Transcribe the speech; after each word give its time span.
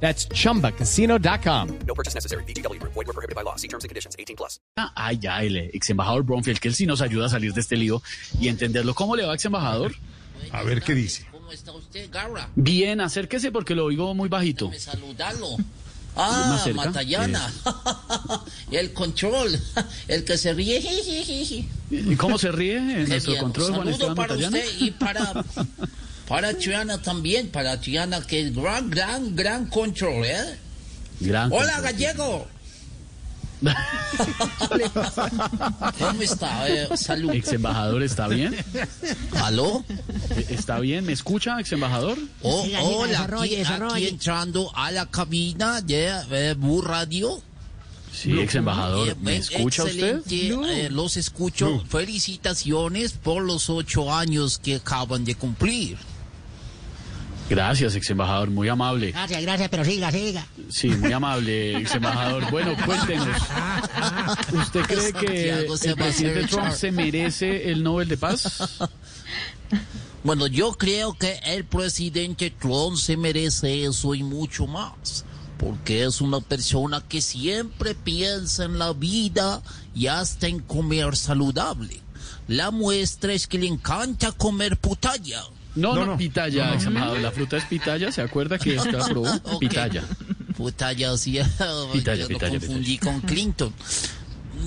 That's 0.00 0.28
chumbacasino.com. 0.28 1.68
No 1.86 1.94
purchase 1.94 2.14
necessary. 2.14 2.44
BGW. 2.44 2.78
Void 2.82 3.06
were 3.06 3.12
prohibited 3.12 3.34
by 3.34 3.42
law. 3.42 3.56
See 3.56 3.68
terms 3.68 3.84
and 3.84 3.88
conditions. 3.88 4.14
18 4.18 4.36
plus. 4.36 4.60
Ah, 4.76 5.12
ya, 5.12 5.42
el 5.42 5.56
ex 5.72 5.90
embajador 5.90 6.22
Bromfield, 6.22 6.60
que 6.60 6.68
él 6.68 6.74
sí 6.74 6.86
nos 6.86 7.00
ayuda 7.00 7.26
a 7.26 7.28
salir 7.30 7.52
de 7.54 7.60
este 7.60 7.76
lío 7.76 8.02
y 8.38 8.48
entenderlo. 8.48 8.94
¿Cómo 8.94 9.16
le 9.16 9.24
va, 9.24 9.34
ex 9.34 9.44
embajador? 9.46 9.94
A 10.52 10.62
ver 10.62 10.82
qué 10.82 10.94
dice. 10.94 11.26
¿Cómo 11.32 11.50
está 11.50 11.72
usted, 11.72 12.10
Garra? 12.10 12.48
Bien, 12.54 13.00
acérquese 13.00 13.50
porque 13.50 13.74
lo 13.74 13.86
oigo 13.86 14.14
muy 14.14 14.28
bajito. 14.28 14.68
Me 14.68 14.78
saludarlo. 14.78 15.56
Ah. 16.16 16.64
Matallana. 16.74 17.52
el 18.70 18.92
control. 18.92 19.58
El 20.08 20.24
que 20.24 20.38
se 20.38 20.54
ríe. 20.54 20.80
¿Y 21.90 22.16
cómo 22.16 22.38
se 22.38 22.50
ríe 22.52 22.80
nuestro 22.80 23.32
bien. 23.32 23.42
control, 23.44 23.66
Juan 23.66 23.78
Saludo 23.78 23.90
Esteban 23.92 24.14
para 24.14 24.34
Matallana? 24.34 24.58
usted 24.58 24.80
y 24.80 24.90
para, 24.92 25.44
para 26.28 26.52
Triana 26.54 26.98
también. 27.00 27.48
Para 27.48 27.80
Triana, 27.80 28.20
que 28.22 28.40
es 28.40 28.54
gran, 28.54 28.90
gran, 28.90 29.34
gran 29.36 29.66
control, 29.68 30.24
¿eh? 30.24 30.56
Gran 31.20 31.50
Hola, 31.52 31.72
control. 31.74 31.82
gallego. 31.92 32.46
¿Cómo 35.98 36.22
está? 36.22 36.68
Eh, 36.68 36.88
salud. 36.96 37.30
Ex 37.32 37.52
embajador, 37.52 38.02
¿está 38.02 38.28
bien? 38.28 38.54
¿Aló? 39.42 39.84
Eh, 39.88 40.46
¿Está 40.50 40.78
bien? 40.78 41.04
¿Me 41.06 41.12
escucha, 41.12 41.58
ex 41.60 41.72
embajador? 41.72 42.18
Oh, 42.42 42.66
hola, 42.82 43.28
aquí, 43.40 44.06
entrando 44.06 44.70
a 44.76 44.90
la 44.90 45.06
cabina 45.06 45.80
de 45.80 46.12
eh, 46.30 46.54
Bu 46.56 46.82
Radio. 46.82 47.42
Sí, 48.12 48.38
ex 48.38 48.54
embajador. 48.54 49.08
Eh, 49.08 49.16
¿Me 49.20 49.36
escucha 49.36 49.84
usted? 49.84 50.20
eh, 50.30 50.88
los 50.90 51.16
escucho. 51.16 51.82
Felicitaciones 51.88 53.12
por 53.12 53.42
los 53.42 53.68
ocho 53.70 54.14
años 54.14 54.58
que 54.58 54.76
acaban 54.76 55.24
de 55.24 55.34
cumplir. 55.34 55.96
Gracias, 57.48 57.94
ex 57.94 58.10
embajador, 58.10 58.50
muy 58.50 58.68
amable. 58.68 59.12
Gracias, 59.12 59.42
gracias, 59.42 59.68
pero 59.68 59.84
siga, 59.84 60.10
siga. 60.10 60.46
Sí, 60.68 60.88
muy 60.88 61.12
amable, 61.12 61.78
ex 61.78 61.94
embajador. 61.94 62.50
Bueno, 62.50 62.74
cuéntenos. 62.84 63.40
¿Usted 64.52 64.80
cree 64.82 65.12
que 65.12 65.50
el 65.50 65.94
presidente 65.94 66.46
Trump 66.48 66.72
se 66.72 66.90
merece 66.90 67.70
el 67.70 67.82
Nobel 67.82 68.08
de 68.08 68.16
Paz? 68.16 68.88
Bueno, 70.26 70.48
yo 70.48 70.72
creo 70.72 71.14
que 71.14 71.38
el 71.44 71.64
presidente 71.64 72.50
Trump 72.50 72.96
se 72.96 73.16
merece 73.16 73.84
eso 73.84 74.12
y 74.12 74.24
mucho 74.24 74.66
más. 74.66 75.24
Porque 75.56 76.02
es 76.02 76.20
una 76.20 76.40
persona 76.40 77.00
que 77.08 77.20
siempre 77.20 77.94
piensa 77.94 78.64
en 78.64 78.76
la 78.76 78.92
vida 78.92 79.62
y 79.94 80.08
hasta 80.08 80.48
en 80.48 80.58
comer 80.58 81.14
saludable. 81.14 82.00
La 82.48 82.72
muestra 82.72 83.34
es 83.34 83.46
que 83.46 83.58
le 83.58 83.68
encanta 83.68 84.32
comer 84.32 84.76
putalla. 84.78 85.44
No, 85.76 85.94
no, 85.94 86.00
No, 86.00 86.06
no. 86.12 86.16
pitaya. 86.18 86.76
La 87.20 87.30
fruta 87.30 87.56
es 87.58 87.64
pitaya, 87.64 88.10
¿se 88.10 88.22
acuerda 88.22 88.58
que 88.58 88.74
esta 88.74 88.98
probó? 89.08 89.30
Ok. 89.44 89.60
Pitaya. 89.60 90.02
Putalla, 90.56 91.16
sí. 91.18 91.38
Pitaya, 91.92 92.22
yo 92.22 92.28
pitaya, 92.28 92.54
lo 92.54 92.60
confundí 92.60 92.96
con 92.98 93.20
Clinton. 93.20 93.72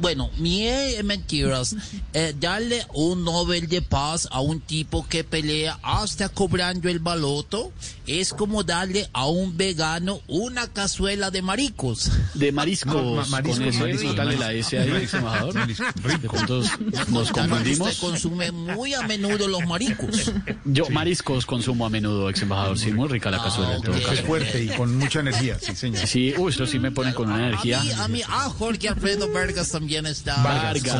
Bueno, 0.00 0.30
mi 0.38 0.66
eh, 0.66 1.00
mentiras. 1.04 1.74
Eh, 2.12 2.34
darle 2.38 2.84
un 2.94 3.24
Nobel 3.24 3.68
de 3.68 3.82
Paz 3.82 4.28
a 4.30 4.40
un 4.40 4.60
tipo 4.60 5.06
que 5.08 5.24
pelea 5.24 5.78
hasta 5.82 6.28
cobrando 6.28 6.88
el 6.88 6.98
baloto 6.98 7.72
es 8.06 8.32
como 8.32 8.64
darle 8.64 9.08
a 9.12 9.26
un 9.26 9.56
vegano 9.56 10.20
una 10.26 10.66
cazuela 10.68 11.30
de 11.30 11.42
maricos. 11.42 12.10
De 12.34 12.50
mariscos. 12.52 12.92
No, 12.94 13.14
ma- 13.16 13.26
mariscos, 13.26 13.58
con 13.76 13.78
mariscos, 13.78 14.16
dale 14.16 14.36
la 14.36 14.52
S 14.52 14.78
ahí, 14.78 14.90
ex 15.02 15.14
embajador. 15.14 15.54
Mariscos, 15.54 15.94
De 16.20 16.28
pronto 16.28 16.62
nos 17.08 17.30
confundimos. 17.30 17.88
Usted 17.90 18.00
consume 18.00 18.50
muy 18.52 18.94
a 18.94 19.02
menudo 19.02 19.46
los 19.48 19.64
maricos. 19.66 20.32
Yo 20.64 20.88
mariscos 20.90 21.46
consumo 21.46 21.86
a 21.86 21.90
menudo, 21.90 22.28
ex 22.30 22.42
embajador. 22.42 22.78
Sí, 22.78 22.90
muy 22.92 23.08
rica 23.08 23.30
la 23.30 23.42
cazuela 23.42 23.76
en 23.76 23.82
todo 23.82 23.96
ok. 23.96 24.12
Es 24.12 24.20
fuerte 24.22 24.64
y 24.64 24.68
con 24.68 24.96
mucha 24.96 25.20
energía, 25.20 25.58
sí, 25.60 25.74
señor. 25.76 26.06
Sí, 26.06 26.34
uy, 26.36 26.50
esto 26.50 26.66
sí 26.66 26.78
me 26.78 26.90
pone 26.90 27.14
con 27.14 27.28
una 27.30 27.36
A 27.44 27.48
energía. 27.48 27.80
mí, 27.82 27.92
a 27.92 28.08
mí, 28.08 28.22
ah, 28.28 28.48
Jorge 28.58 28.88
Alfredo 28.88 29.30
Vargas 29.32 29.69
también 29.70 30.06
está. 30.06 30.42
Vargas. 30.42 30.96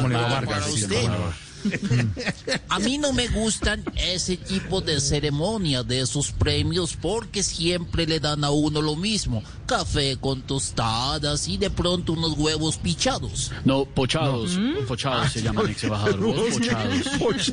A 2.68 2.78
mí 2.78 2.98
no 2.98 3.12
me 3.12 3.28
gustan 3.28 3.82
ese 3.96 4.36
tipo 4.36 4.80
de 4.80 5.00
ceremonia 5.00 5.82
de 5.82 6.00
esos 6.00 6.32
premios 6.32 6.96
porque 6.96 7.42
siempre 7.42 8.06
le 8.06 8.20
dan 8.20 8.44
a 8.44 8.50
uno 8.50 8.80
lo 8.80 8.96
mismo. 8.96 9.42
Café 9.66 10.16
con 10.16 10.42
tostadas 10.42 11.48
y 11.48 11.58
de 11.58 11.70
pronto 11.70 12.12
unos 12.14 12.32
huevos 12.38 12.76
pichados. 12.78 13.52
No, 13.64 13.84
pochados. 13.84 14.58
Pochados 14.86 15.32
se 15.32 15.42
llaman, 15.42 15.68
ex 15.68 15.84
embajador. 15.84 16.20
Vos 16.20 16.54
pochados. 16.54 17.52